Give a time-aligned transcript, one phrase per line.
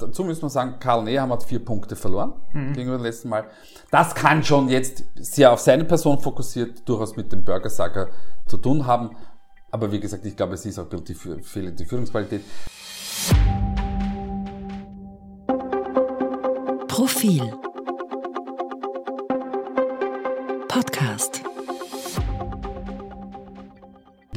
[0.00, 2.72] dazu müssen wir sagen, Karl Nehammer hat vier Punkte verloren mhm.
[2.72, 3.44] gegenüber dem letzten Mal.
[3.90, 8.08] Das kann schon jetzt sehr auf seine Person fokussiert, durchaus mit dem Burgersacker
[8.46, 9.16] zu tun haben.
[9.70, 12.42] Aber wie gesagt, ich glaube, es ist auch die fehlende Führungsqualität.
[16.88, 17.52] Profil
[20.68, 21.42] Podcast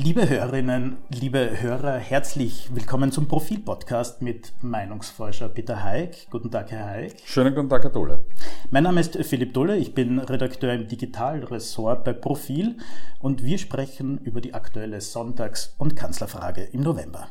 [0.03, 6.27] Liebe Hörerinnen, liebe Hörer, herzlich willkommen zum Profil-Podcast mit Meinungsforscher Peter Haig.
[6.29, 7.13] Guten Tag, Herr Haig.
[7.23, 8.25] Schönen guten Tag, Herr Dohle.
[8.69, 12.75] Mein Name ist Philipp Dohle, ich bin Redakteur im Digitalressort bei Profil
[13.21, 17.29] und wir sprechen über die aktuelle Sonntags- und Kanzlerfrage im November.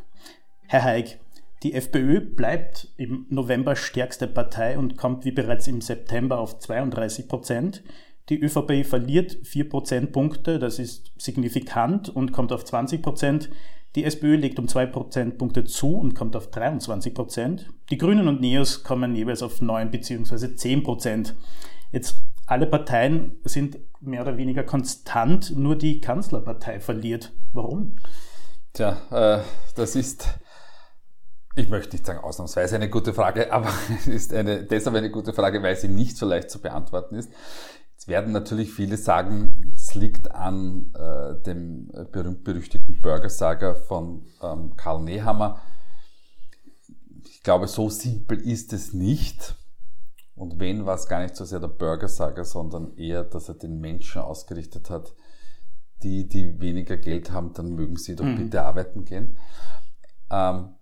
[0.67, 1.21] Herr Haig,
[1.65, 7.29] die FPÖ bleibt im November stärkste Partei und kommt wie bereits im September auf 32
[7.29, 7.83] Prozent.
[8.29, 13.51] Die ÖVP verliert 4 Prozentpunkte, das ist signifikant und kommt auf 20 Prozent.
[13.95, 17.71] Die SPÖ legt um 2 Prozentpunkte zu und kommt auf 23 Prozent.
[17.91, 20.55] Die Grünen und Neos kommen jeweils auf 9 bzw.
[20.55, 21.35] 10 Prozent.
[21.91, 22.17] Jetzt
[22.47, 27.33] alle Parteien sind mehr oder weniger konstant, nur die Kanzlerpartei verliert.
[27.53, 27.97] Warum?
[28.73, 29.43] Tja, äh,
[29.77, 30.27] das ist,
[31.55, 35.35] ich möchte nicht sagen ausnahmsweise eine gute Frage, aber es ist eine, deshalb eine gute
[35.35, 37.31] Frage, weil sie nicht so leicht zu beantworten ist.
[38.03, 45.05] Jetzt werden natürlich viele sagen, es liegt an äh, dem berühmt-berüchtigten Burgersager von ähm, Karl
[45.05, 45.63] Nehammer.
[47.25, 49.55] Ich glaube, so simpel ist es nicht.
[50.35, 53.79] Und wenn, war es gar nicht so sehr der Burgersager, sondern eher, dass er den
[53.79, 55.15] Menschen ausgerichtet hat,
[56.03, 58.37] die, die weniger Geld haben, dann mögen sie doch mhm.
[58.37, 59.39] bitte arbeiten gehen.
[60.29, 60.75] Ähm,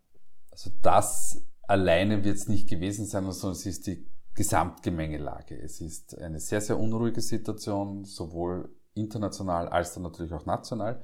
[0.51, 4.09] also das alleine wird es nicht gewesen sein, sondern es ist die
[4.41, 5.55] Gesamtgemengelage.
[5.55, 11.03] Es ist eine sehr, sehr unruhige Situation, sowohl international als dann natürlich auch national.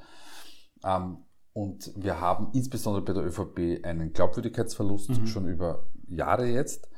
[0.82, 1.18] Ähm,
[1.52, 5.26] und wir haben insbesondere bei der ÖVP einen Glaubwürdigkeitsverlust mhm.
[5.26, 6.88] schon über Jahre jetzt.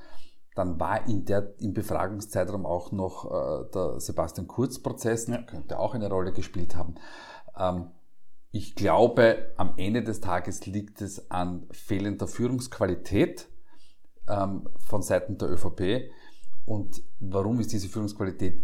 [0.55, 5.43] Dann war in der, im Befragungszeitraum auch noch äh, der Sebastian Kurz-Prozess, ja.
[5.43, 6.95] könnte auch eine Rolle gespielt haben.
[7.59, 7.91] Ähm,
[8.53, 13.49] ich glaube, am Ende des Tages liegt es an fehlender Führungsqualität
[14.29, 16.11] ähm, von Seiten der ÖVP.
[16.69, 18.63] Und warum ist diese Führungsqualität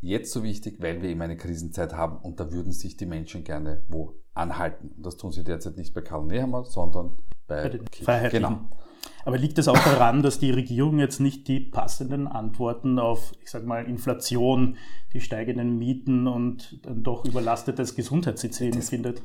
[0.00, 0.80] jetzt so wichtig?
[0.80, 4.90] Weil wir eben eine Krisenzeit haben und da würden sich die Menschen gerne wo anhalten.
[4.96, 7.12] Und das tun sie derzeit nicht bei Karl Nehammer, sondern
[7.46, 8.48] bei, bei den Freiheitlichen.
[8.48, 8.68] Genau.
[9.24, 13.50] Aber liegt es auch daran, dass die Regierung jetzt nicht die passenden Antworten auf, ich
[13.50, 14.76] sag mal, Inflation,
[15.12, 19.22] die steigenden Mieten und ein doch überlastetes Gesundheitssystem das, findet?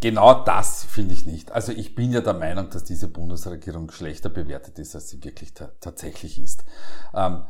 [0.00, 1.52] Genau das finde ich nicht.
[1.52, 5.52] Also ich bin ja der Meinung, dass diese Bundesregierung schlechter bewertet ist, als sie wirklich
[5.54, 6.64] tatsächlich ist.
[7.14, 7.44] Ähm,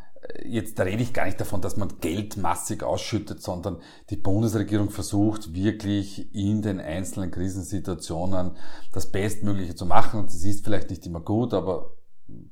[0.44, 3.78] jetzt rede ich gar nicht davon, dass man Geld massig ausschüttet, sondern
[4.10, 8.52] die Bundesregierung versucht wirklich in den einzelnen Krisensituationen
[8.92, 10.24] das Bestmögliche zu machen.
[10.26, 11.90] Das ist vielleicht nicht immer gut, aber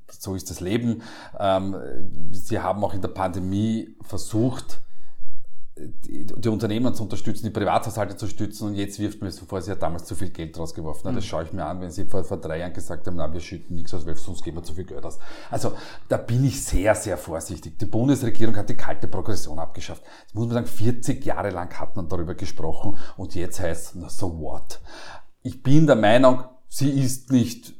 [0.08, 1.02] so ist das Leben.
[1.38, 1.76] Ähm,
[2.32, 4.80] sie haben auch in der Pandemie versucht,
[5.76, 9.62] die, die, Unternehmen zu unterstützen, die Privathaushalte zu stützen und jetzt wirft mir so vor,
[9.62, 11.10] sie hat damals zu viel Geld rausgeworfen.
[11.10, 11.16] Mhm.
[11.16, 13.40] Das schaue ich mir an, wenn sie vor, vor drei Jahren gesagt haben, na, wir
[13.40, 15.18] schütten nichts aus, weil sonst geben wir zu viel Geld aus.
[15.50, 15.72] Also
[16.08, 17.78] da bin ich sehr, sehr vorsichtig.
[17.78, 20.02] Die Bundesregierung hat die kalte Progression abgeschafft.
[20.26, 24.10] Das muss man sagen, 40 Jahre lang hat man darüber gesprochen und jetzt heißt na
[24.10, 24.80] so what?
[25.42, 27.74] Ich bin der Meinung, sie ist nicht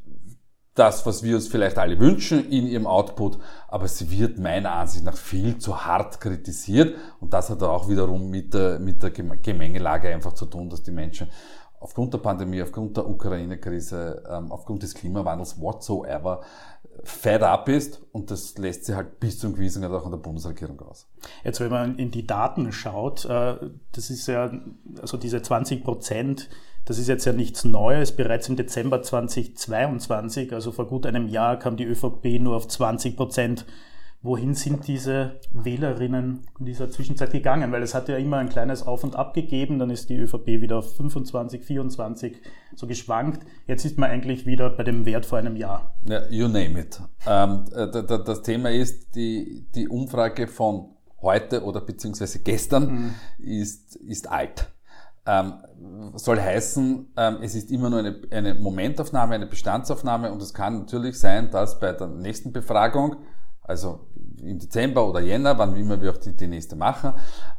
[0.74, 3.38] das, was wir uns vielleicht alle wünschen in ihrem Output,
[3.68, 8.30] aber sie wird meiner Ansicht nach viel zu hart kritisiert und das hat auch wiederum
[8.30, 11.28] mit der, mit der Gemengelage einfach zu tun, dass die Menschen
[11.82, 16.40] aufgrund der Pandemie, aufgrund der Ukraine-Krise, ähm, aufgrund des Klimawandels, whatsoever,
[17.04, 20.18] fed up ist und das lässt sich halt bis zum gewissen Grad auch an der
[20.18, 21.08] Bundesregierung aus.
[21.42, 23.56] Jetzt, wenn man in die Daten schaut, äh,
[23.92, 24.50] das ist ja,
[25.00, 26.48] also diese 20 Prozent,
[26.84, 28.12] das ist jetzt ja nichts Neues.
[28.12, 33.16] Bereits im Dezember 2022, also vor gut einem Jahr, kam die ÖVP nur auf 20
[33.16, 33.66] Prozent.
[34.24, 37.72] Wohin sind diese Wählerinnen in dieser Zwischenzeit gegangen?
[37.72, 40.46] Weil es hat ja immer ein kleines Auf und Ab gegeben, dann ist die ÖVP
[40.46, 42.36] wieder auf 25, 24
[42.76, 43.44] so geschwankt.
[43.66, 45.96] Jetzt ist man eigentlich wieder bei dem Wert vor einem Jahr.
[46.04, 47.00] Ja, you name it.
[47.26, 50.90] Ähm, äh, das Thema ist, die, die Umfrage von
[51.20, 53.14] heute oder beziehungsweise gestern mhm.
[53.38, 54.72] ist, ist alt
[55.26, 55.54] ähm,
[56.14, 60.80] soll heißen, ähm, es ist immer nur eine, eine Momentaufnahme, eine Bestandsaufnahme und es kann
[60.80, 63.16] natürlich sein, dass bei der nächsten Befragung,
[63.62, 64.00] also
[64.42, 67.12] im Dezember oder Jänner, wann immer wir auch die, die nächste machen,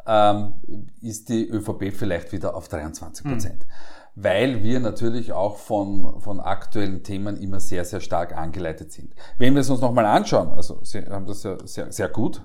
[0.05, 0.55] ähm,
[1.01, 3.65] ist die ÖVP vielleicht wieder auf 23 Prozent.
[3.65, 4.23] Mhm.
[4.23, 9.15] Weil wir natürlich auch von, von aktuellen Themen immer sehr, sehr stark angeleitet sind.
[9.37, 12.43] Wenn wir es uns nochmal anschauen, also Sie haben das ja sehr, sehr gut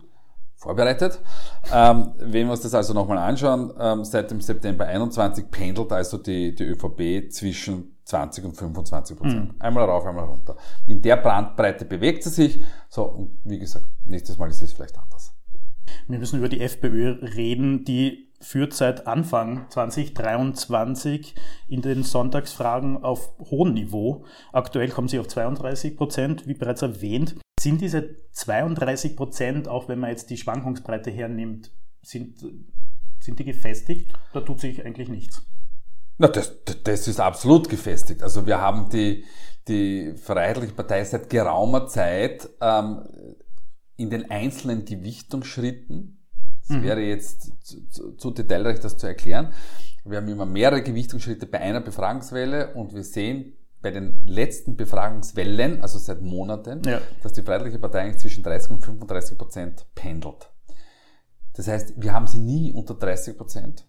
[0.59, 1.21] vorbereitet.
[1.73, 6.19] Ähm, wenn wir uns das also nochmal anschauen, ähm, seit dem September 21 pendelt also
[6.19, 9.53] die, die ÖVP zwischen 20 und 25 Prozent.
[9.53, 9.61] Mhm.
[9.61, 10.57] Einmal rauf, einmal runter.
[10.87, 12.65] In der Brandbreite bewegt sie sich.
[12.89, 15.35] So, und wie gesagt, nächstes Mal ist es vielleicht anders.
[16.09, 21.35] Wir müssen über die FPÖ reden, die führt seit Anfang 2023
[21.69, 24.25] in den Sonntagsfragen auf hohem Niveau.
[24.53, 27.37] Aktuell kommen sie auf 32 Prozent, wie bereits erwähnt.
[27.59, 31.73] Sind diese 32 Prozent, auch wenn man jetzt die Schwankungsbreite hernimmt,
[32.03, 32.39] sind,
[33.21, 34.13] sind die gefestigt?
[34.33, 35.43] Da tut sich eigentlich nichts.
[36.19, 38.23] Na, das, das ist absolut gefestigt.
[38.23, 39.25] Also wir haben die,
[39.69, 43.05] die Freiheitliche Partei seit geraumer Zeit ähm,
[43.97, 46.25] in den einzelnen Gewichtungsschritten,
[46.63, 46.83] es mhm.
[46.83, 49.53] wäre jetzt zu, zu, zu detailreich, das zu erklären,
[50.05, 55.83] wir haben immer mehrere Gewichtungsschritte bei einer Befragungswelle und wir sehen bei den letzten Befragungswellen,
[55.83, 57.01] also seit Monaten, ja.
[57.23, 60.51] dass die Freiheitliche Partei eigentlich zwischen 30 und 35 Prozent pendelt.
[61.55, 63.87] Das heißt, wir haben sie nie unter 30 Prozent.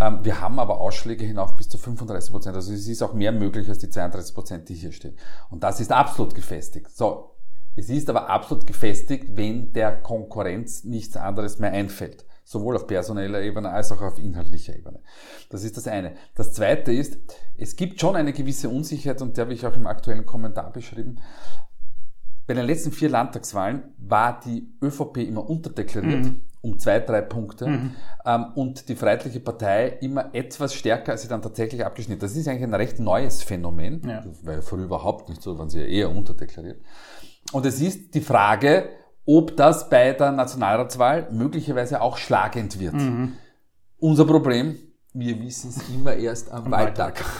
[0.00, 2.56] Ähm, wir haben aber Ausschläge hinauf bis zu 35 Prozent.
[2.56, 5.16] Also es ist auch mehr möglich als die 32 Prozent, die hier stehen.
[5.50, 6.90] Und das ist absolut gefestigt.
[6.90, 7.36] So,
[7.76, 12.24] es ist aber absolut gefestigt, wenn der Konkurrenz nichts anderes mehr einfällt.
[12.50, 14.98] Sowohl auf personeller Ebene als auch auf inhaltlicher Ebene.
[15.50, 16.14] Das ist das eine.
[16.34, 17.16] Das zweite ist,
[17.56, 21.20] es gibt schon eine gewisse Unsicherheit und die habe ich auch im aktuellen Kommentar beschrieben.
[22.48, 26.24] Bei den letzten vier Landtagswahlen war die ÖVP immer unterdeklariert.
[26.24, 27.94] Mhm um zwei, drei Punkte mhm.
[28.26, 32.20] ähm, und die Freiheitliche Partei immer etwas stärker, als sie dann tatsächlich abgeschnitten.
[32.20, 34.22] Das ist eigentlich ein recht neues Phänomen, ja.
[34.42, 36.82] weil früher überhaupt nicht so, waren sie ja eher unterdeklariert.
[37.52, 38.90] Und es ist die Frage,
[39.30, 42.94] ob das bei der Nationalratswahl möglicherweise auch schlagend wird.
[42.94, 43.34] Mhm.
[43.98, 44.76] Unser Problem,
[45.12, 47.24] wir wissen es immer erst am, am Wahltag.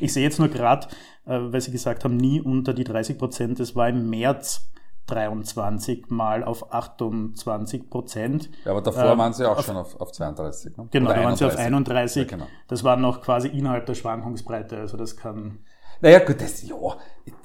[0.00, 0.86] Ich sehe jetzt nur gerade,
[1.26, 4.70] äh, weil Sie gesagt haben, nie unter die 30 Prozent, das war im März
[5.08, 8.48] 23 mal auf 28 Prozent.
[8.64, 10.78] Ja, aber davor ähm, waren sie auch auf, schon auf, auf 32.
[10.78, 10.88] Ne?
[10.90, 12.22] Genau, Oder da waren sie auf 31.
[12.22, 12.46] Ja, genau.
[12.66, 15.58] Das war noch quasi innerhalb der Schwankungsbreite, also das kann
[16.00, 16.76] naja, gut, das, ja,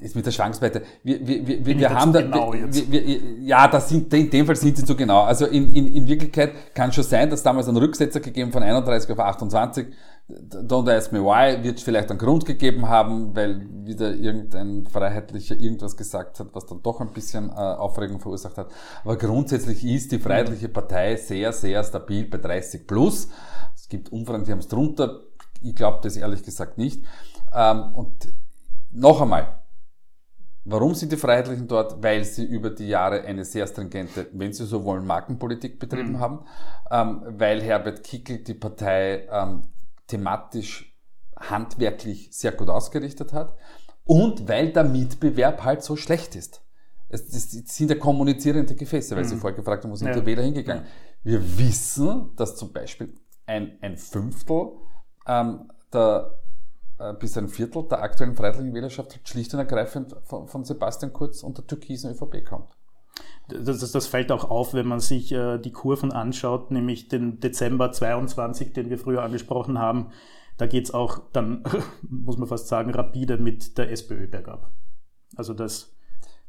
[0.01, 0.81] ist mit der Schwankungsbreite.
[1.03, 3.01] Wir, wir, wir, wir, wir haben da, genau wir, wir,
[3.41, 5.21] ja, das sind, in dem Fall sind sie zu genau.
[5.23, 9.09] Also in, in, in Wirklichkeit kann schon sein, dass damals ein Rücksetzer gegeben von 31
[9.11, 9.87] auf 28.
[10.29, 15.97] Don't ask me why, wird vielleicht einen Grund gegeben haben, weil wieder irgendein Freiheitlicher irgendwas
[15.97, 18.67] gesagt hat, was dann doch ein bisschen äh, Aufregung verursacht hat.
[19.03, 23.29] Aber grundsätzlich ist die Freiheitliche Partei sehr, sehr stabil bei 30 plus.
[23.75, 25.21] Es gibt Umfragen, die haben es drunter.
[25.61, 27.03] Ich glaube das ehrlich gesagt nicht.
[27.53, 28.29] Ähm, und
[28.91, 29.63] noch einmal,
[30.65, 32.01] warum sind die Freiheitlichen dort?
[32.01, 36.19] Weil sie über die Jahre eine sehr stringente, wenn sie so wollen, Markenpolitik betrieben mhm.
[36.19, 36.45] haben,
[36.91, 39.63] ähm, weil Herbert Kickel die Partei ähm,
[40.07, 40.95] thematisch,
[41.37, 43.55] handwerklich sehr gut ausgerichtet hat
[44.03, 46.61] und weil der Mitbewerb halt so schlecht ist.
[47.07, 49.29] Es, das sind ja kommunizierende Gefäße, weil mhm.
[49.29, 50.19] Sie vorher gefragt haben, wo sind ja.
[50.19, 50.85] die Wähler hingegangen?
[51.23, 53.13] Wir wissen, dass zum Beispiel
[53.45, 54.73] ein, ein Fünftel
[55.27, 56.39] ähm, der
[57.19, 61.57] bis ein Viertel der aktuellen freiheitlichen Wählerschaft schlicht und ergreifend von, von Sebastian Kurz und
[61.57, 62.69] der türkisen ÖVP kommt.
[63.47, 67.39] Das, das, das, fällt auch auf, wenn man sich äh, die Kurven anschaut, nämlich den
[67.39, 70.11] Dezember 22, den wir früher angesprochen haben.
[70.57, 71.63] Da geht es auch dann,
[72.01, 74.71] muss man fast sagen, rapide mit der SPÖ bergab.
[75.35, 75.95] Also das,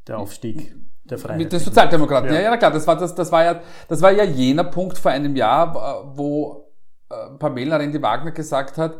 [0.07, 0.75] der Aufstieg
[1.05, 1.39] der Freiheit.
[1.39, 2.37] Mit den Sozialdemokraten, ja.
[2.37, 5.11] ja, ja, klar, das war, das, das, war ja, das war ja jener Punkt vor
[5.11, 6.73] einem Jahr, wo
[7.09, 8.99] äh, Pamela Rendi-Wagner gesagt hat,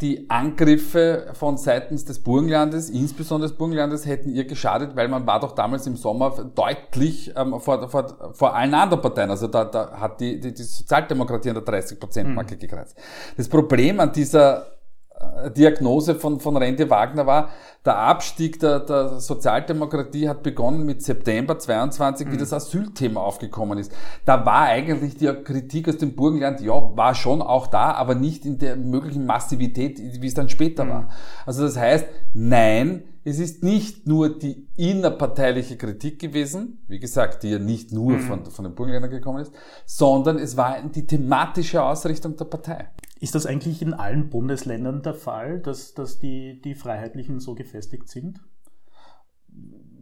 [0.00, 5.40] die Angriffe von seitens des Burgenlandes, insbesondere des Burgenlandes, hätten ihr geschadet, weil man war
[5.40, 9.30] doch damals im Sommer deutlich ähm, vor, vor, vor allen anderen Parteien.
[9.30, 12.58] Also da, da hat die, die, die Sozialdemokratie an der 30-Prozent-Marke mhm.
[12.60, 12.96] gekreist.
[13.36, 14.77] Das Problem an dieser
[15.56, 17.50] Diagnose von, von Rente Wagner war,
[17.84, 22.32] der Abstieg der, der Sozialdemokratie hat begonnen mit September 22, mhm.
[22.32, 23.92] wie das Asylthema aufgekommen ist.
[24.24, 28.44] Da war eigentlich die Kritik aus dem Burgenland, ja, war schon auch da, aber nicht
[28.44, 30.90] in der möglichen Massivität, wie es dann später mhm.
[30.90, 31.08] war.
[31.46, 37.50] Also das heißt, nein, es ist nicht nur die innerparteiliche Kritik gewesen, wie gesagt, die
[37.50, 38.20] ja nicht nur mhm.
[38.20, 39.52] von, von den Burgenländern gekommen ist,
[39.84, 42.88] sondern es war die thematische Ausrichtung der Partei.
[43.20, 48.08] Ist das eigentlich in allen Bundesländern der Fall, dass, dass die, die Freiheitlichen so gefestigt
[48.08, 48.40] sind?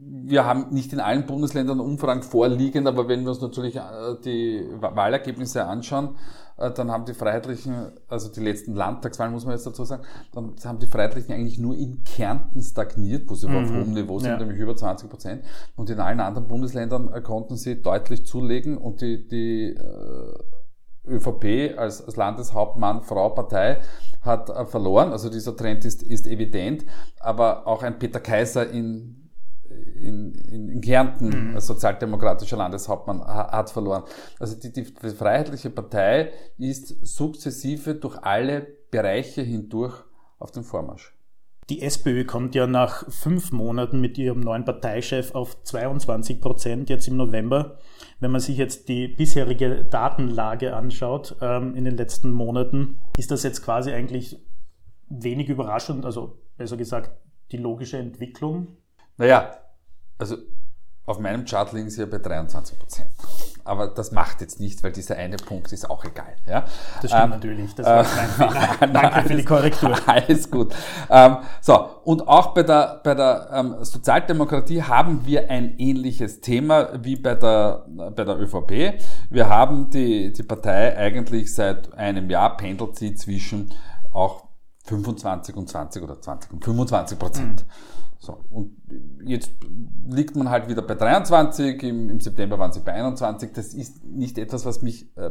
[0.09, 3.81] wir haben nicht in allen Bundesländern Umfragen vorliegend, aber wenn wir uns natürlich äh,
[4.23, 6.15] die Wahlergebnisse anschauen,
[6.57, 10.55] äh, dann haben die Freiheitlichen, also die letzten Landtagswahlen muss man jetzt dazu sagen, dann
[10.63, 13.55] haben die Freiheitlichen eigentlich nur in Kärnten stagniert, wo sie mhm.
[13.57, 14.37] auf hohem Niveau sind, ja.
[14.37, 15.43] nämlich über 20 Prozent.
[15.75, 19.77] Und in allen anderen Bundesländern äh, konnten sie deutlich zulegen und die, die
[21.07, 23.79] ÖVP als, als Landeshauptmann, Frau, Partei
[24.21, 25.11] hat verloren.
[25.11, 26.85] Also dieser Trend ist, ist evident.
[27.19, 29.17] Aber auch ein Peter Kaiser in
[29.99, 31.55] in, in, in Kärnten mhm.
[31.55, 34.03] als sozialdemokratischer Landeshauptmann hat verloren.
[34.39, 39.95] Also die, die Freiheitliche Partei ist sukzessive durch alle Bereiche hindurch
[40.39, 41.13] auf dem Vormarsch.
[41.69, 47.09] Die SPÖ kommt ja nach fünf Monaten mit ihrem neuen Parteichef auf 22 Prozent jetzt
[47.09, 47.77] im November.
[48.19, 53.43] Wenn man sich jetzt die bisherige Datenlage anschaut ähm, in den letzten Monaten, ist das
[53.43, 54.43] jetzt quasi eigentlich
[55.09, 57.11] wenig überraschend, also besser gesagt
[57.51, 58.77] die logische Entwicklung?
[59.17, 59.57] Naja,
[60.17, 60.37] also
[61.05, 63.09] auf meinem Chart liegen sie ja bei 23 Prozent.
[63.67, 66.35] Aber das macht jetzt nichts, weil dieser eine Punkt ist auch egal.
[66.47, 66.65] Ja?
[67.01, 67.75] Das stimmt ähm, natürlich.
[67.75, 68.87] Das war mein Fehler.
[68.93, 69.95] Danke für die Korrektur.
[70.05, 70.73] Alles gut.
[71.09, 76.89] Ähm, so, und auch bei der, bei der ähm, Sozialdemokratie haben wir ein ähnliches Thema
[77.03, 79.01] wie bei der, bei der ÖVP.
[79.29, 83.73] Wir haben die, die Partei eigentlich seit einem Jahr pendelt sie zwischen
[84.13, 84.47] auch
[84.85, 87.65] 25 und 20 oder 20 und 25 Prozent.
[87.65, 88.06] Mhm.
[88.19, 88.75] So, und
[89.23, 89.51] jetzt
[90.07, 93.51] liegt man halt wieder bei 23, im, im September waren sie bei 21.
[93.53, 95.29] Das ist nicht etwas, was mich äh,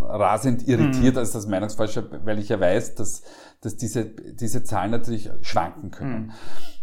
[0.00, 1.18] rasend irritiert mhm.
[1.18, 3.22] als das Meinungsforscher, weil ich ja weiß, dass,
[3.60, 6.26] dass diese, diese Zahlen natürlich schwanken können.
[6.26, 6.32] Mhm.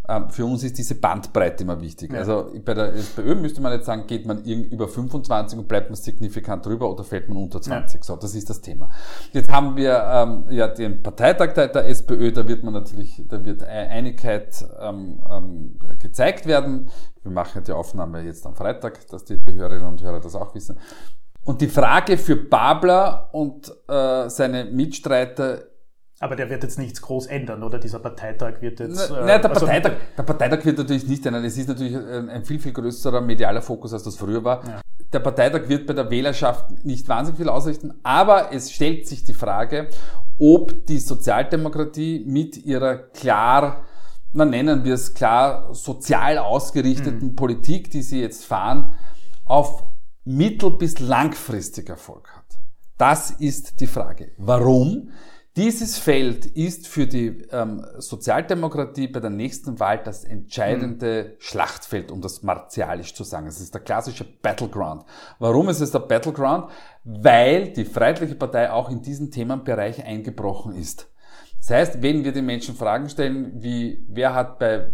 [0.07, 2.11] Ähm, für uns ist diese Bandbreite immer wichtig.
[2.11, 2.19] Ja.
[2.19, 5.95] Also bei der SPÖ müsste man jetzt sagen, geht man über 25 und bleibt man
[5.95, 8.01] signifikant drüber oder fällt man unter 20.
[8.01, 8.03] Ja.
[8.03, 8.89] So, das ist das Thema.
[9.31, 13.43] Jetzt haben wir ähm, ja den Parteitag der, der, SPÖ, da wird man natürlich, da
[13.43, 16.89] wird Einigkeit ähm, ähm, gezeigt werden.
[17.23, 20.53] Wir machen die Aufnahme jetzt am Freitag, dass die, die Hörerinnen und Hörer das auch
[20.53, 20.77] wissen.
[21.43, 25.59] Und die Frage für Babler und äh, seine Mitstreiter
[26.19, 27.77] aber der wird jetzt nichts groß ändern, oder?
[27.77, 29.09] Dieser Parteitag wird jetzt.
[29.09, 31.43] Äh, Nein, der, also Parteitag, der Parteitag wird natürlich nicht ändern.
[31.43, 34.65] Es ist natürlich ein, ein, viel, viel größerer medialer Fokus, als das früher war.
[34.65, 34.81] Ja.
[35.11, 39.33] Der Parteitag wird bei der Wählerschaft nicht wahnsinnig viel ausrichten, aber es stellt sich die
[39.33, 39.89] Frage,
[40.37, 43.85] ob die Sozialdemokratie mit ihrer klar,
[44.33, 47.35] na nennen wir es klar, sozial ausgerichteten mhm.
[47.35, 48.95] Politik, die sie jetzt fahren,
[49.45, 49.83] auf
[50.25, 52.57] mittel- bis langfristig Erfolg hat.
[52.97, 54.31] Das ist die Frage.
[54.37, 55.09] Warum?
[55.55, 61.35] Dieses Feld ist für die ähm, Sozialdemokratie bei der nächsten Wahl das entscheidende mhm.
[61.39, 63.47] Schlachtfeld, um das martialisch zu sagen.
[63.47, 65.05] Es ist der klassische Battleground.
[65.39, 66.69] Warum ist es der Battleground?
[67.05, 71.09] Weil die Freiheitliche Partei auch in diesen Themenbereich eingebrochen ist.
[71.59, 74.91] Das heißt, wenn wir den Menschen Fragen stellen, wie wer hat bei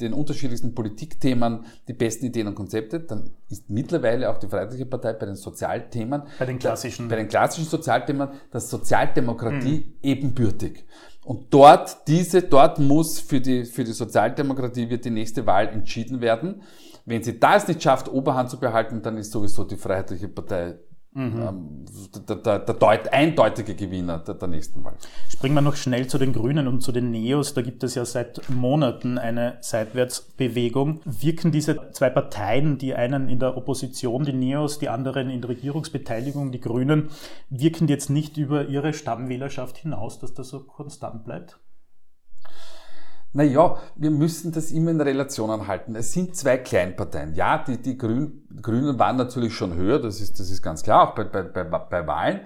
[0.00, 5.12] den unterschiedlichsten Politikthemen die besten Ideen und Konzepte, dann ist mittlerweile auch die Freiheitliche Partei
[5.12, 9.94] bei den Sozialthemen, bei den klassischen, bei den klassischen Sozialthemen, das Sozialdemokratie mhm.
[10.02, 10.84] ebenbürtig.
[11.24, 16.20] Und dort, diese, dort muss für die, für die Sozialdemokratie wird die nächste Wahl entschieden
[16.20, 16.62] werden.
[17.04, 20.78] Wenn sie da es nicht schafft, Oberhand zu behalten, dann ist sowieso die Freiheitliche Partei
[21.12, 21.86] Mhm.
[22.28, 24.94] Der, der, der deut, eindeutige Gewinner der, der, nächsten Wahl.
[25.28, 27.54] Springen wir noch schnell zu den Grünen und zu den Neos.
[27.54, 31.00] Da gibt es ja seit Monaten eine Seitwärtsbewegung.
[31.04, 35.50] Wirken diese zwei Parteien, die einen in der Opposition, die Neos, die anderen in der
[35.50, 37.08] Regierungsbeteiligung, die Grünen,
[37.48, 41.58] wirken jetzt nicht über ihre Stammwählerschaft hinaus, dass das so konstant bleibt?
[43.34, 45.94] Naja, wir müssen das immer in Relationen halten.
[45.94, 47.34] Es sind zwei Kleinparteien.
[47.34, 51.08] Ja, die, die Grün, Grünen waren natürlich schon höher, das ist, das ist ganz klar,
[51.10, 52.40] auch bei, bei, bei, bei Wahlen.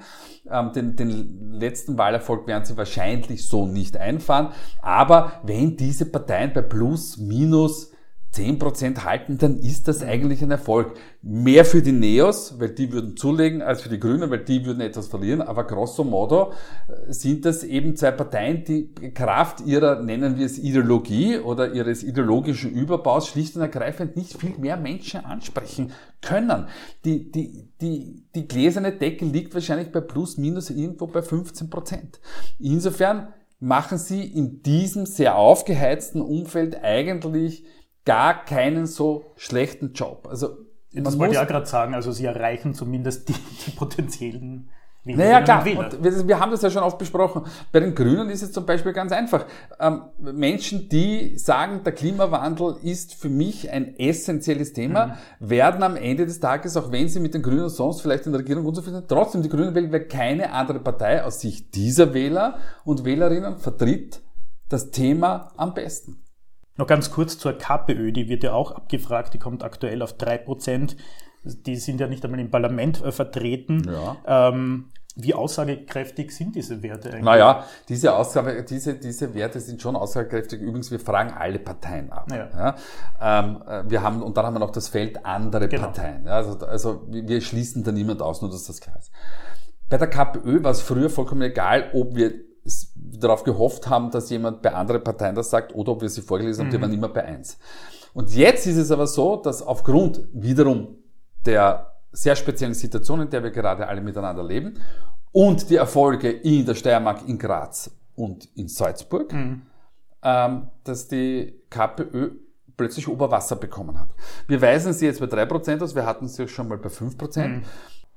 [0.50, 4.48] Ähm, den, den letzten Wahlerfolg werden sie wahrscheinlich so nicht einfahren.
[4.80, 7.91] Aber wenn diese Parteien bei plus, minus
[8.34, 10.94] 10% halten, dann ist das eigentlich ein Erfolg.
[11.20, 14.80] Mehr für die Neos, weil die würden zulegen, als für die Grünen, weil die würden
[14.80, 15.42] etwas verlieren.
[15.42, 16.52] Aber grosso modo
[16.88, 22.02] äh, sind das eben zwei Parteien, die Kraft ihrer, nennen wir es Ideologie oder ihres
[22.02, 26.68] ideologischen Überbaus schlicht und ergreifend nicht viel mehr Menschen ansprechen können.
[27.04, 31.98] Die, die, die, die gläserne Decke liegt wahrscheinlich bei plus minus irgendwo bei 15%.
[32.58, 33.28] Insofern
[33.60, 37.64] machen sie in diesem sehr aufgeheizten Umfeld eigentlich
[38.04, 40.26] gar keinen so schlechten Job.
[40.28, 40.56] Also
[40.92, 43.34] das wollte ich ja gerade sagen, also sie erreichen zumindest die,
[43.66, 44.68] die potenziellen
[45.04, 45.66] naja, klar.
[45.66, 47.42] Und wir, wir, haben das ja schon oft besprochen.
[47.72, 49.46] Bei den Grünen ist es zum Beispiel ganz einfach.
[49.80, 55.12] Ähm, Menschen, die sagen, der Klimawandel ist für mich ein essentielles Thema, mhm.
[55.40, 58.42] werden am Ende des Tages, auch wenn sie mit den Grünen sonst vielleicht in der
[58.42, 62.58] Regierung unzufrieden sind, trotzdem die Grünen wählen, weil keine andere Partei aus Sicht dieser Wähler
[62.84, 64.22] und Wählerinnen vertritt
[64.68, 66.22] das Thema am besten.
[66.76, 70.96] Noch ganz kurz zur KPÖ, die wird ja auch abgefragt, die kommt aktuell auf 3%.
[71.44, 73.82] Die sind ja nicht einmal im Parlament äh, vertreten.
[73.86, 74.48] Ja.
[74.48, 77.24] Ähm, wie aussagekräftig sind diese Werte eigentlich?
[77.24, 80.60] Naja, diese, Aussage, diese, diese Werte sind schon aussagekräftig.
[80.60, 82.30] Übrigens, wir fragen alle Parteien ab.
[82.30, 82.48] Ja.
[82.48, 82.76] ja.
[83.20, 85.84] Ähm, äh, wir haben, und dann haben wir noch das Feld andere genau.
[85.84, 86.26] Parteien.
[86.26, 89.12] Also, also wir schließen da niemand aus, nur dass das klar ist.
[89.90, 92.32] Bei der KPÖ war es früher vollkommen egal, ob wir
[92.94, 96.62] darauf gehofft haben, dass jemand bei anderen Parteien das sagt oder ob wir sie vorgelesen
[96.62, 96.72] haben, mhm.
[96.72, 97.58] die waren immer bei eins.
[98.14, 100.96] Und jetzt ist es aber so, dass aufgrund wiederum
[101.44, 104.78] der sehr speziellen Situation, in der wir gerade alle miteinander leben
[105.32, 109.62] und die Erfolge in der Steiermark, in Graz und in Salzburg, mhm.
[110.22, 112.32] ähm, dass die KPÖ
[112.76, 114.10] plötzlich Oberwasser bekommen hat.
[114.46, 117.46] Wir weisen sie jetzt bei 3% aus, wir hatten sie schon mal bei 5%.
[117.46, 117.62] Mhm.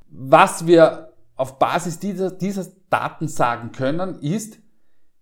[0.09, 4.57] Was wir auf Basis dieser, dieser Daten sagen können, ist,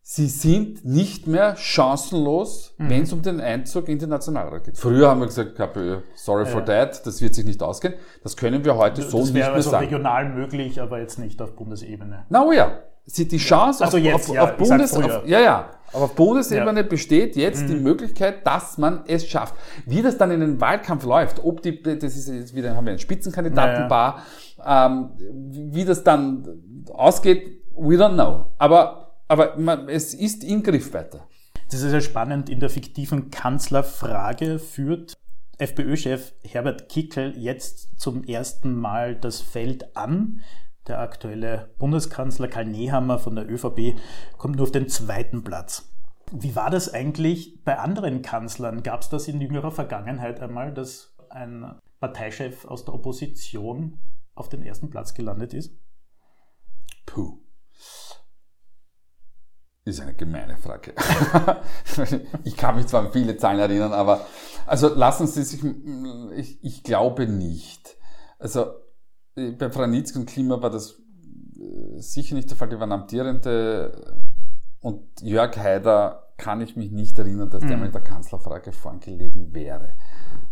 [0.02, 2.90] sie sind nicht mehr chancenlos, mhm.
[2.90, 4.78] wenn es um den Einzug in den Nationalrat geht.
[4.78, 6.50] Früher haben wir gesagt, KPÖ, sorry ja.
[6.50, 7.94] for that, das wird sich nicht ausgehen.
[8.22, 9.86] Das können wir heute so nicht mehr also sagen.
[9.86, 12.26] Das wäre regional möglich, aber jetzt nicht auf Bundesebene.
[12.30, 14.94] Na oh ja, sie, die Chance also auf, jetzt, auf, ja, auf Bundes...
[14.94, 16.88] Auf, ja, ja, aber auf Bundesebene ja.
[16.88, 17.68] besteht jetzt mhm.
[17.68, 19.56] die Möglichkeit, dass man es schafft.
[19.86, 22.92] Wie das dann in den Wahlkampf läuft, ob die, das ist jetzt wieder, haben wir
[22.92, 24.24] einen Spitzenkandidatenbar, ja,
[24.66, 25.12] ähm,
[25.72, 28.52] wie das dann ausgeht, we don't know.
[28.58, 31.22] Aber aber man, es ist in Griffweite.
[31.72, 32.50] Das ist ja spannend.
[32.50, 35.16] In der fiktiven Kanzlerfrage führt
[35.58, 40.42] FPÖ-Chef Herbert Kickel jetzt zum ersten Mal das Feld an.
[40.88, 43.96] Der aktuelle Bundeskanzler Karl Nehammer von der ÖVP
[44.38, 45.90] kommt nur auf den zweiten Platz.
[46.32, 48.84] Wie war das eigentlich bei anderen Kanzlern?
[48.84, 53.98] Gab es das in jüngerer Vergangenheit einmal, dass ein Parteichef aus der Opposition
[54.36, 55.74] auf den ersten Platz gelandet ist?
[57.06, 57.40] Puh.
[59.86, 60.94] Ist eine gemeine Frage.
[62.46, 64.26] ich kann mich zwar an viele Zahlen erinnern, aber
[64.66, 65.62] also lassen Sie sich,
[66.36, 67.98] ich, ich glaube nicht.
[68.40, 68.74] Also
[69.36, 71.02] bei Franitzky und Klima war das
[71.58, 74.24] äh, sicher nicht der Fall, die waren amtierende
[74.80, 77.84] und Jörg Haider kann ich mich nicht erinnern, dass der mhm.
[77.84, 79.96] mit der Kanzlerfrage vorn gelegen wäre.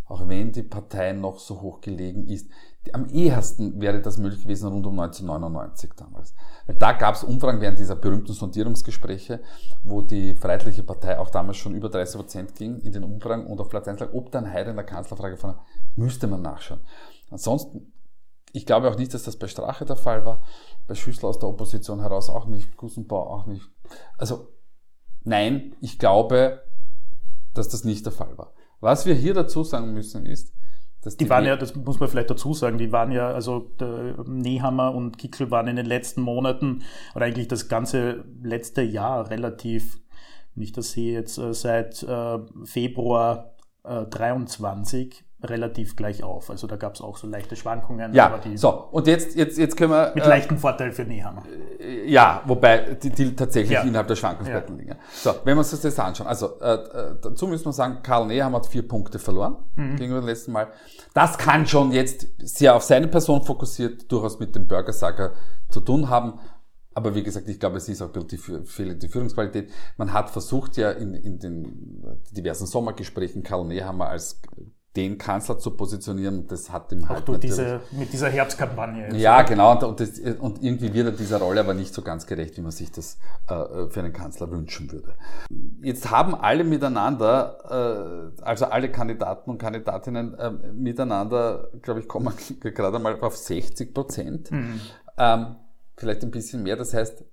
[0.05, 2.49] Auch wenn die Partei noch so hoch gelegen ist.
[2.93, 6.33] Am ehesten wäre das möglich gewesen rund um 1999 damals.
[6.65, 9.41] Weil da gab es Umfragen während dieser berühmten Sondierungsgespräche,
[9.83, 13.61] wo die Freiheitliche Partei auch damals schon über 30 Prozent ging in den Umfragen und
[13.61, 15.55] auf Platz 1 lag, ob dann Heide in der Kanzlerfrage von
[15.95, 16.81] müsste man nachschauen.
[17.29, 17.93] Ansonsten,
[18.51, 20.41] ich glaube auch nicht, dass das bei Strache der Fall war,
[20.87, 23.69] bei Schüssel aus der Opposition heraus auch nicht, Gusenbau auch nicht.
[24.17, 24.47] Also,
[25.23, 26.63] nein, ich glaube,
[27.53, 28.53] dass das nicht der Fall war.
[28.79, 30.53] Was wir hier dazu sagen müssen ist,
[31.03, 33.71] die, die, waren ja, das muss man vielleicht dazu sagen, die waren ja, also
[34.25, 36.83] Nehammer und Kickel waren in den letzten Monaten
[37.15, 39.99] oder eigentlich das ganze letzte Jahr relativ,
[40.53, 46.49] wenn ich das sehe jetzt äh, seit äh, Februar äh, 23 relativ gleich auf.
[46.49, 48.13] Also da gab es auch so leichte Schwankungen.
[48.13, 50.11] Ja, so, und jetzt, jetzt, jetzt können wir...
[50.13, 51.43] Mit äh, leichtem Vorteil für Nehammer.
[51.79, 53.81] Äh, ja, wobei die, die tatsächlich ja.
[53.81, 54.81] innerhalb der Schwankungsbreiten ja.
[54.81, 54.95] liegen.
[55.13, 56.27] So, wenn wir uns das jetzt anschauen.
[56.27, 59.95] Also äh, äh, dazu müssen wir sagen, Karl Nehammer hat vier Punkte verloren mhm.
[59.95, 60.67] gegenüber dem letzten Mal.
[61.13, 65.33] Das kann schon jetzt sehr auf seine Person fokussiert durchaus mit dem Burgersacker
[65.69, 66.39] zu tun haben.
[66.93, 69.71] Aber wie gesagt, ich glaube, es ist auch die, fehlende Führungsqualität.
[69.97, 74.41] Man hat versucht ja in, in den diversen Sommergesprächen Karl Nehammer als
[74.95, 77.29] den Kanzler zu positionieren, das hat ihm halt.
[77.29, 79.05] Auch diese, mit dieser Herbstkampagne.
[79.05, 79.43] Jetzt, ja, oder?
[79.45, 79.71] genau.
[79.71, 82.61] Und, und, das, und, irgendwie wird er dieser Rolle aber nicht so ganz gerecht, wie
[82.61, 85.15] man sich das äh, für einen Kanzler wünschen würde.
[85.81, 92.33] Jetzt haben alle miteinander, äh, also alle Kandidaten und Kandidatinnen äh, miteinander, glaube ich, kommen
[92.59, 94.51] gerade mal auf 60 Prozent.
[94.51, 94.81] Mhm.
[95.17, 95.55] Ähm,
[95.95, 96.75] vielleicht ein bisschen mehr.
[96.75, 97.23] Das heißt,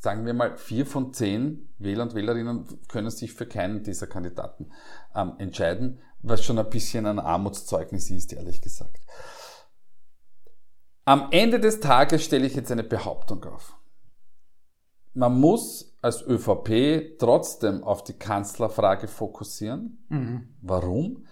[0.00, 4.70] sagen wir mal, vier von zehn Wähler und Wählerinnen können sich für keinen dieser Kandidaten
[5.14, 9.00] ähm, entscheiden was schon ein bisschen ein Armutszeugnis ist, ehrlich gesagt.
[11.04, 13.74] Am Ende des Tages stelle ich jetzt eine Behauptung auf.
[15.14, 20.04] Man muss als ÖVP trotzdem auf die Kanzlerfrage fokussieren.
[20.08, 20.54] Mhm.
[20.60, 21.26] Warum?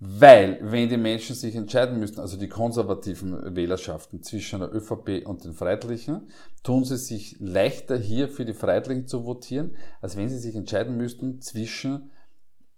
[0.00, 5.44] Weil, wenn die Menschen sich entscheiden müssen, also die konservativen Wählerschaften zwischen der ÖVP und
[5.44, 6.28] den Freiheitlichen,
[6.62, 10.96] tun sie sich leichter hier für die Freiheitlichen zu votieren, als wenn sie sich entscheiden
[10.96, 12.12] müssten zwischen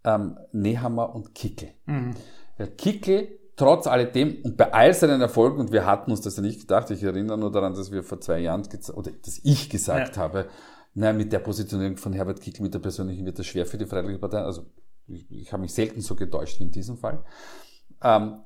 [0.04, 1.68] ähm, Nehammer und Kickel.
[1.84, 2.14] Mhm.
[2.78, 6.60] Kickel, trotz alledem und bei all seinen Erfolgen, und wir hatten uns das ja nicht
[6.60, 10.22] gedacht, ich erinnere nur daran, dass wir vor zwei Jahren, oder dass ich gesagt ja.
[10.22, 10.46] habe,
[10.94, 13.84] naja, mit der Positionierung von Herbert Kickel, mit der persönlichen wird das schwer für die
[13.84, 14.38] Freiheitliche Partei.
[14.38, 14.64] Also
[15.10, 17.24] ich, habe mich selten so getäuscht wie in diesem Fall.
[18.02, 18.40] Ähm,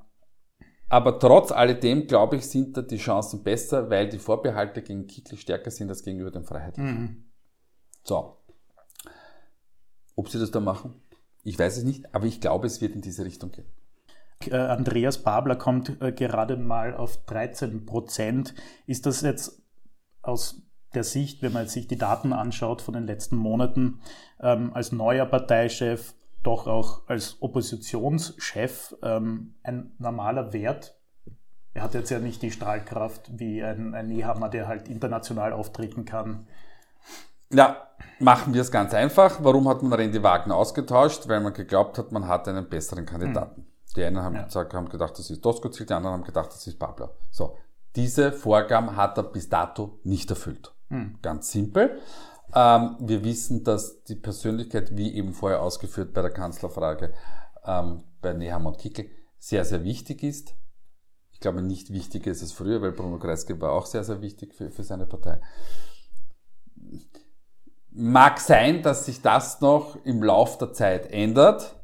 [0.89, 5.39] aber trotz alledem, glaube ich, sind da die Chancen besser, weil die Vorbehalte gegen Kickel
[5.39, 7.01] stärker sind als gegenüber den Freiheitlichen.
[7.01, 7.25] Mhm.
[8.03, 8.39] So.
[10.15, 11.03] Ob sie das da machen?
[11.43, 13.67] Ich weiß es nicht, aber ich glaube, es wird in diese Richtung gehen.
[14.47, 18.55] Äh, Andreas Babler kommt äh, gerade mal auf 13 Prozent.
[18.87, 19.63] Ist das jetzt
[20.23, 20.63] aus
[20.95, 24.01] der Sicht, wenn man sich die Daten anschaut von den letzten Monaten,
[24.41, 26.15] ähm, als neuer Parteichef,
[26.47, 30.97] doch auch als Oppositionschef ähm, ein normaler Wert?
[31.73, 36.05] Er hat jetzt ja nicht die Strahlkraft wie ein, ein Nehammer, der halt international auftreten
[36.05, 36.47] kann.
[37.53, 37.89] Ja,
[38.21, 39.43] machen wir es ganz einfach.
[39.43, 41.29] Warum hat man Randy Wagner ausgetauscht?
[41.29, 43.63] Weil man geglaubt hat, man hat einen besseren Kandidaten.
[43.63, 43.67] Mhm.
[43.97, 44.43] Die einen haben, ja.
[44.43, 47.11] gesagt, haben gedacht, das ist Doskozil, die anderen haben gedacht, das ist Pablo.
[47.31, 47.57] So.
[47.97, 50.75] Diese Vorgaben hat er bis dato nicht erfüllt.
[50.89, 51.19] Mhm.
[51.23, 51.99] Ganz simpel.
[52.55, 57.13] Ähm, wir wissen, dass die Persönlichkeit, wie eben vorher ausgeführt bei der Kanzlerfrage,
[57.65, 60.55] ähm, bei Nehammer und Kickel, sehr, sehr wichtig ist.
[61.33, 64.55] Ich glaube, nicht wichtiger ist es früher, weil Bruno Kreisky war auch sehr, sehr wichtig
[64.55, 65.41] für, für seine Partei.
[67.91, 71.77] Mag sein, dass sich das noch im Lauf der Zeit ändert.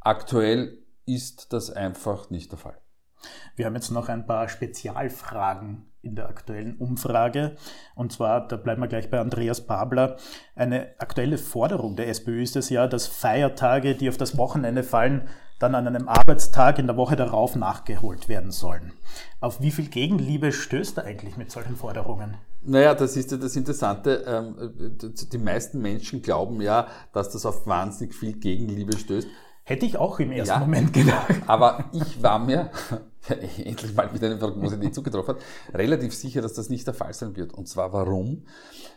[0.00, 2.83] Aktuell ist das einfach nicht der Fall.
[3.56, 7.56] Wir haben jetzt noch ein paar Spezialfragen in der aktuellen Umfrage.
[7.94, 10.16] Und zwar, da bleiben wir gleich bei Andreas Babler.
[10.54, 15.28] Eine aktuelle Forderung der SPÖ ist es ja, dass Feiertage, die auf das Wochenende fallen,
[15.58, 18.92] dann an einem Arbeitstag in der Woche darauf nachgeholt werden sollen.
[19.40, 22.36] Auf wie viel Gegenliebe stößt er eigentlich mit solchen Forderungen?
[22.62, 24.24] Naja, das ist ja das Interessante.
[24.26, 24.96] Ähm,
[25.32, 29.28] die meisten Menschen glauben ja, dass das auf wahnsinnig viel Gegenliebe stößt.
[29.64, 31.34] Hätte ich auch im ersten ja, Moment gedacht.
[31.46, 32.70] Aber ich war mir,
[33.64, 35.42] endlich mal wieder eine Prognose, die zugetroffen hat,
[35.74, 37.54] relativ sicher, dass das nicht der Fall sein wird.
[37.54, 38.44] Und zwar warum?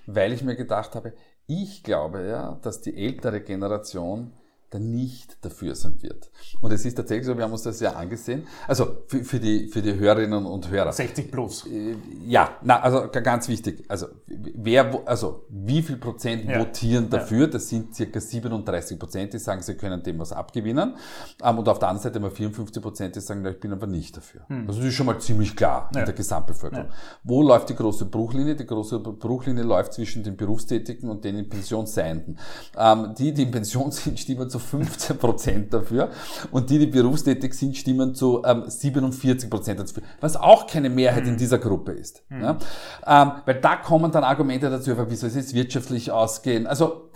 [0.06, 1.14] Weil ich mir gedacht habe,
[1.46, 4.34] ich glaube ja, dass die ältere Generation
[4.70, 6.30] dann nicht dafür sein wird.
[6.60, 8.46] Und es ist tatsächlich so, wir haben uns das ja angesehen.
[8.68, 10.92] Also für, für, die, für die Hörerinnen und Hörer.
[10.92, 11.66] 60 plus.
[11.68, 13.86] Äh, ja, na, also ganz wichtig.
[13.88, 16.60] Also wer, also wie viel Prozent ja.
[16.60, 17.46] votieren dafür?
[17.46, 17.48] Ja.
[17.48, 20.96] Das sind circa 37 Prozent, die sagen, sie können dem was abgewinnen.
[21.42, 23.88] Ähm, und auf der anderen Seite haben wir 54 Prozent, die sagen, ich bin aber
[23.88, 24.42] nicht dafür.
[24.48, 24.68] Hm.
[24.68, 26.02] Also das ist schon mal ziemlich klar ja.
[26.02, 26.90] in der Gesamtbevölkerung.
[27.24, 28.56] Wo läuft die große Bruchlinie?
[28.56, 32.38] Die große Bruchlinie läuft zwischen den Berufstätigen und den in Pension Seienden.
[32.78, 36.10] Ähm, die, die in Pension sind, stimmen zu 15 Prozent dafür
[36.52, 41.24] und die, die berufstätig sind, stimmen zu ähm, 47 Prozent dafür, was auch keine Mehrheit
[41.24, 41.32] mhm.
[41.32, 42.24] in dieser Gruppe ist.
[42.30, 42.42] Mhm.
[42.42, 42.58] Ja?
[43.06, 46.68] Ähm, weil da kommen dann Argumente dazu, wie soll es jetzt wirtschaftlich ausgehen?
[46.68, 47.10] Also,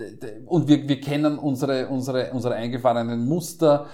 [0.45, 3.87] und wir, wir kennen unsere, unsere, unsere eingefahrenen Muster,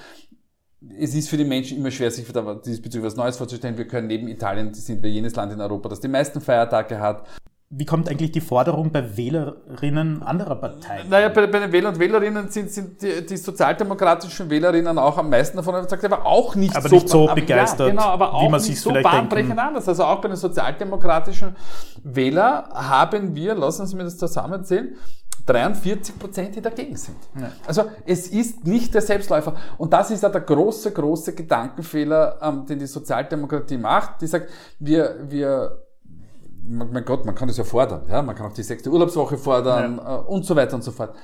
[0.98, 3.78] es ist für die Menschen immer schwer, sich diesbezüglich was Neues vorzustellen.
[3.78, 7.28] Wir können neben Italien, sind wir jenes Land in Europa, das die meisten Feiertage hat.
[7.70, 11.10] Wie kommt eigentlich die Forderung bei Wählerinnen anderer Parteien?
[11.10, 15.30] Naja, bei, bei den Wählern und Wählerinnen sind, sind die, die, sozialdemokratischen Wählerinnen auch am
[15.30, 18.44] meisten davon überzeugt, aber auch nicht aber so, nicht so begeistert, ja, genau, aber auch
[18.44, 19.86] wie man sich so bahnbrechend anders.
[19.90, 21.58] Also auch bei den sozialdemokratischen
[22.04, 24.96] Wählern haben wir, lassen Sie mir das zusammenzählen,
[25.46, 27.18] 43 Prozent, die dagegen sind.
[27.38, 27.52] Ja.
[27.66, 29.56] Also es ist nicht der Selbstläufer.
[29.78, 34.22] Und das ist ja der große, große Gedankenfehler, ähm, den die Sozialdemokratie macht.
[34.22, 34.50] Die sagt,
[34.80, 35.87] wir, wir
[36.68, 38.06] mein Gott, man kann das ja fordern.
[38.10, 38.22] Ja?
[38.22, 40.20] Man kann auch die sechste Urlaubswoche fordern ja.
[40.20, 41.16] Äh, und so weiter und so fort.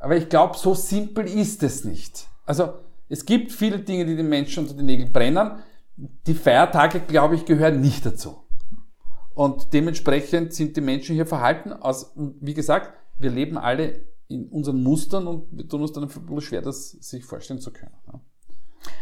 [0.00, 2.26] Aber ich glaube, so simpel ist es nicht.
[2.46, 2.74] Also
[3.08, 5.58] es gibt viele Dinge, die den Menschen unter den Nägeln brennen.
[5.96, 8.44] Die Feiertage, glaube ich, gehören nicht dazu.
[9.34, 11.72] Und dementsprechend sind die Menschen hier verhalten.
[11.72, 16.40] Aus, wie gesagt, wir leben alle in unseren Mustern und wir tun uns dann bisschen
[16.40, 17.92] schwer, das sich vorstellen zu können.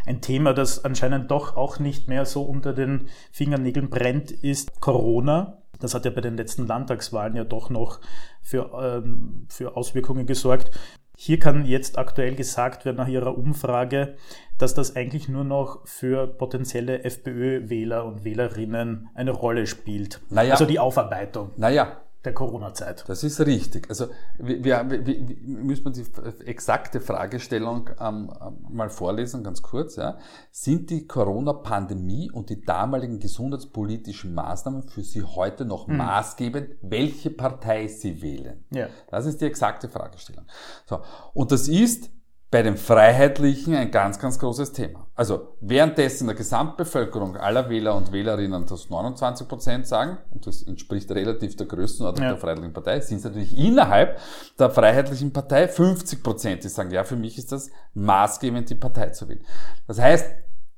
[0.05, 5.58] Ein Thema, das anscheinend doch auch nicht mehr so unter den Fingernägeln brennt, ist Corona.
[5.79, 7.99] Das hat ja bei den letzten Landtagswahlen ja doch noch
[8.41, 10.71] für, ähm, für Auswirkungen gesorgt.
[11.17, 14.15] Hier kann jetzt aktuell gesagt werden nach Ihrer Umfrage,
[14.57, 20.21] dass das eigentlich nur noch für potenzielle FPÖ-Wähler und Wählerinnen eine Rolle spielt.
[20.29, 21.51] Naja, also die Aufarbeitung.
[21.57, 23.05] Naja, der Corona-Zeit.
[23.07, 23.89] Das ist richtig.
[23.89, 28.29] Also wir, wir, wir, müssen wir die exakte Fragestellung ähm,
[28.69, 29.95] mal vorlesen, ganz kurz.
[29.95, 30.17] Ja.
[30.51, 35.97] Sind die Corona-Pandemie und die damaligen gesundheitspolitischen Maßnahmen für Sie heute noch mhm.
[35.97, 38.65] maßgebend, welche Partei Sie wählen?
[38.71, 38.87] Ja.
[39.09, 40.45] Das ist die exakte Fragestellung.
[40.87, 40.99] So.
[41.33, 42.11] Und das ist
[42.51, 45.05] bei den Freiheitlichen ein ganz, ganz großes Thema.
[45.13, 51.11] Also währenddessen der Gesamtbevölkerung aller Wähler und Wählerinnen das 29 Prozent sagen, und das entspricht
[51.11, 52.31] relativ der Größenordnung ja.
[52.31, 54.19] der Freiheitlichen Partei, sind es natürlich innerhalb
[54.57, 59.09] der Freiheitlichen Partei 50 Prozent, die sagen, ja, für mich ist das maßgebend, die Partei
[59.09, 59.43] zu wählen.
[59.85, 60.25] Das heißt,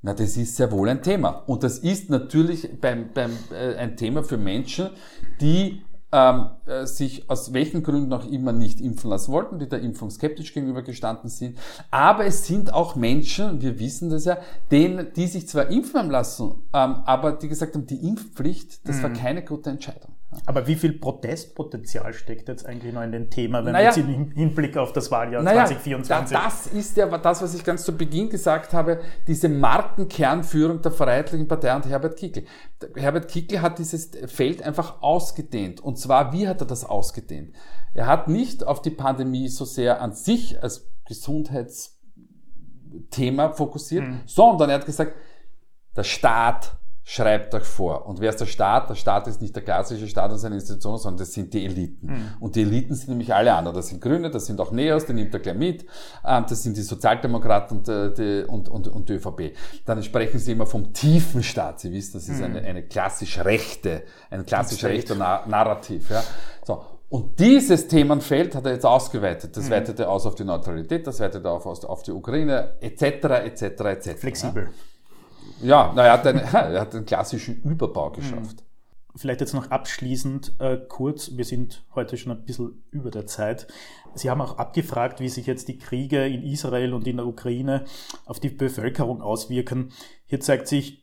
[0.02, 1.44] na, das ist sehr wohl ein Thema.
[1.46, 4.90] Und das ist natürlich beim, beim, äh, ein Thema für Menschen,
[5.40, 9.82] die ähm, äh, sich aus welchen Gründen auch immer nicht impfen lassen wollten, die der
[9.82, 11.58] Impfung skeptisch gegenüber gestanden sind.
[11.90, 14.38] Aber es sind auch Menschen, wir wissen das ja,
[14.72, 18.98] denen, die sich zwar impfen haben lassen, ähm, aber die gesagt haben, die Impfpflicht, das
[18.98, 19.04] mhm.
[19.04, 20.14] war keine gute Entscheidung.
[20.46, 24.18] Aber wie viel Protestpotenzial steckt jetzt eigentlich noch in dem Thema, wenn naja, wir jetzt
[24.18, 26.38] im Hinblick auf das Wahljahr naja, 2024?
[26.38, 31.50] Das ist ja das, was ich ganz zu Beginn gesagt habe, diese Markenkernführung der Freiheitlichen
[31.50, 32.46] Partei und Herbert Kickl.
[32.96, 35.82] Herbert Kickl hat dieses Feld einfach ausgedehnt.
[35.82, 37.54] Und zwar, wie hat er das ausgedehnt?
[37.94, 44.22] Er hat nicht auf die Pandemie so sehr an sich als Gesundheitsthema fokussiert, mhm.
[44.26, 45.14] sondern er hat gesagt,
[45.98, 46.78] der Staat
[47.12, 48.06] schreibt euch vor.
[48.08, 48.90] Und wer ist der Staat?
[48.90, 52.08] Der Staat ist nicht der klassische Staat und seine Institutionen, sondern das sind die Eliten.
[52.08, 52.28] Mhm.
[52.40, 53.76] Und die Eliten sind nämlich alle anderen.
[53.76, 55.86] Das sind Grüne, das sind auch Neos, die nimmt er gleich mit.
[56.26, 59.54] Ähm, das sind die Sozialdemokraten und, äh, die, und, und, und die ÖVP.
[59.86, 61.82] Dann sprechen sie immer vom tiefen Staat.
[61.82, 62.46] Sie wissen, das ist mhm.
[62.46, 66.10] eine, eine klassisch rechte, ein klassisch rechter Narrativ.
[66.10, 66.24] Ja.
[66.66, 66.82] So.
[67.10, 69.58] Und dieses Themenfeld hat er jetzt ausgeweitet.
[69.58, 69.72] Das mhm.
[69.72, 73.64] weitet er aus auf die Neutralität, das weitet er auf, auf die Ukraine, etc., etc.,
[73.64, 74.10] etc.
[74.18, 74.64] Flexibel.
[74.64, 74.70] Ja,
[75.94, 78.62] na, er, hat einen, er hat einen klassischen Überbau geschafft.
[78.62, 78.72] Mhm.
[79.16, 83.68] Vielleicht jetzt noch abschließend äh, kurz, wir sind heute schon ein bisschen über der Zeit.
[84.14, 87.84] Sie haben auch abgefragt, wie sich jetzt die Kriege in Israel und in der Ukraine
[88.26, 89.92] auf die Bevölkerung auswirken.
[90.26, 91.01] Hier zeigt sich,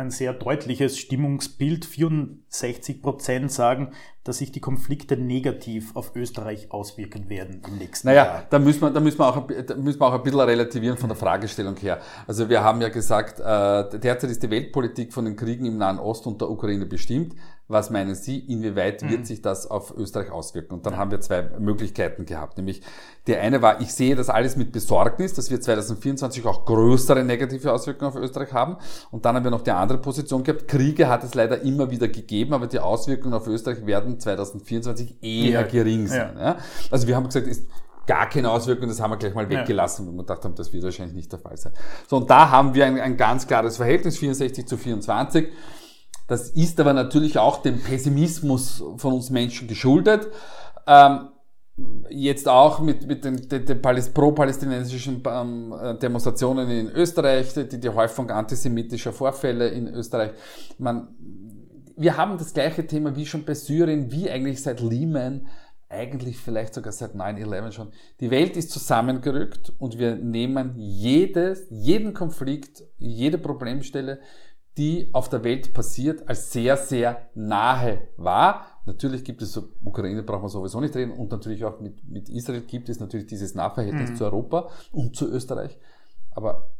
[0.00, 1.84] ein sehr deutliches Stimmungsbild.
[1.84, 3.92] 64 Prozent sagen,
[4.24, 8.34] dass sich die Konflikte negativ auf Österreich auswirken werden im nächsten naja, Jahr.
[8.34, 10.96] Naja, da müssen wir, da müssen wir, auch, da müssen wir auch ein bisschen relativieren
[10.96, 12.00] von der Fragestellung her.
[12.26, 15.98] Also wir haben ja gesagt, äh, derzeit ist die Weltpolitik von den Kriegen im Nahen
[15.98, 17.34] Osten und der Ukraine bestimmt.
[17.70, 19.24] Was meinen Sie, inwieweit wird mhm.
[19.24, 20.74] sich das auf Österreich auswirken?
[20.74, 22.56] Und dann haben wir zwei Möglichkeiten gehabt.
[22.56, 22.82] Nämlich,
[23.28, 27.72] die eine war, ich sehe das alles mit Besorgnis, dass wir 2024 auch größere negative
[27.72, 28.76] Auswirkungen auf Österreich haben.
[29.12, 30.66] Und dann haben wir noch die andere Position gehabt.
[30.66, 35.50] Kriege hat es leider immer wieder gegeben, aber die Auswirkungen auf Österreich werden 2024 eher
[35.50, 35.62] ja.
[35.62, 36.36] gering sein.
[36.36, 36.56] Ja.
[36.90, 37.68] Also wir haben gesagt, ist
[38.10, 40.82] gar keine Auswirkungen, das haben wir gleich mal weggelassen, weil wir gedacht haben, das wird
[40.82, 41.72] wahrscheinlich nicht der Fall sein.
[42.08, 45.48] So, und da haben wir ein, ein ganz klares Verhältnis, 64 zu 24.
[46.30, 50.28] Das ist aber natürlich auch dem Pessimismus von uns Menschen geschuldet.
[50.86, 51.30] Ähm,
[52.08, 58.30] jetzt auch mit, mit den, den, den pro-palästinensischen ähm, Demonstrationen in Österreich, die, die Häufung
[58.30, 60.30] antisemitischer Vorfälle in Österreich.
[60.78, 61.08] Man,
[61.96, 65.48] wir haben das gleiche Thema wie schon bei Syrien, wie eigentlich seit Lehman,
[65.88, 67.88] eigentlich vielleicht sogar seit 9-11 schon.
[68.20, 74.20] Die Welt ist zusammengerückt und wir nehmen jedes, jeden Konflikt, jede Problemstelle
[74.80, 78.64] die auf der Welt passiert, als sehr, sehr nahe wahr.
[78.86, 82.62] Natürlich gibt es, Ukraine brauchen wir sowieso nicht reden, und natürlich auch mit, mit Israel
[82.62, 84.16] gibt es natürlich dieses Nahverhältnis mhm.
[84.16, 85.76] zu Europa und zu Österreich.
[86.30, 86.76] Aber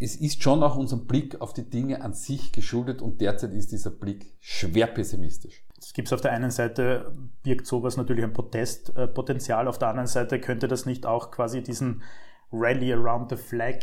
[0.00, 3.72] es ist schon auch unserem Blick auf die Dinge an sich geschuldet und derzeit ist
[3.72, 5.66] dieser Blick schwer pessimistisch.
[5.78, 7.12] Es gibt auf der einen Seite,
[7.42, 12.02] birgt sowas natürlich ein Protestpotenzial, auf der anderen Seite könnte das nicht auch quasi diesen
[12.50, 13.80] Rally around the flag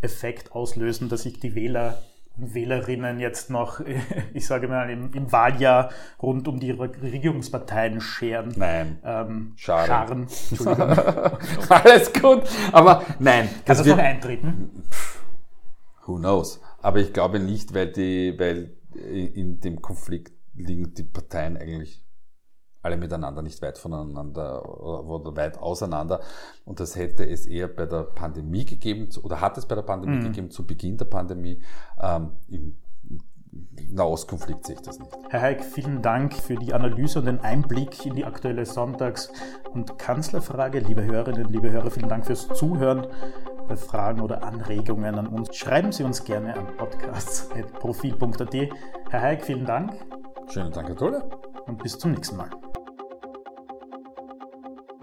[0.00, 1.98] Effekt auslösen, dass sich die Wähler
[2.36, 3.80] Wählerinnen jetzt noch,
[4.34, 8.52] ich sage mal, im, im Wahljahr rund um die Regierungsparteien scheren.
[8.56, 8.98] Nein.
[9.04, 10.28] Ähm, Scharen.
[10.28, 10.98] Scharen.
[11.68, 12.42] Alles gut.
[12.72, 13.48] Aber nein.
[13.64, 14.84] Kann das, noch eintreten?
[16.06, 16.60] Who knows?
[16.82, 22.03] Aber ich glaube nicht, weil die, weil in dem Konflikt liegen die Parteien eigentlich
[22.84, 24.68] alle miteinander, nicht weit voneinander
[25.08, 26.20] oder weit auseinander.
[26.64, 30.16] Und das hätte es eher bei der Pandemie gegeben, oder hat es bei der Pandemie
[30.16, 30.24] mhm.
[30.24, 31.62] gegeben, zu Beginn der Pandemie.
[32.00, 32.76] Ähm, Im
[33.90, 35.10] Nahostkonflikt sehe ich das nicht.
[35.28, 39.30] Herr Heik, vielen Dank für die Analyse und den Einblick in die aktuelle Sonntags-
[39.72, 40.80] und Kanzlerfrage.
[40.80, 43.06] Liebe Hörerinnen, liebe Hörer, vielen Dank fürs Zuhören.
[43.68, 48.54] Bei Fragen oder Anregungen an uns schreiben Sie uns gerne an podcasts.profil.at.
[49.10, 49.92] Herr Heik, vielen Dank.
[50.48, 51.30] Schönen Dank, Herr Tolle.
[51.66, 52.50] Und bis zum nächsten Mal.